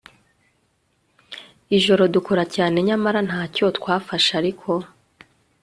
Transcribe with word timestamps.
ijoro 1.77 2.03
dukora 2.15 2.43
cyane 2.55 2.77
nyamara 2.87 3.19
nta 3.29 3.41
cyo 3.55 3.65
twafashe 3.77 4.31
ariko 4.41 4.69